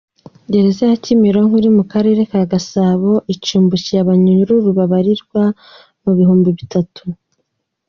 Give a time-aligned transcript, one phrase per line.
[0.51, 5.43] Gereza ya Kimironko uri mu karere ka Gasabo icumbikiye abanyururu babarirwa
[6.03, 7.03] mu bihumbi bitatu.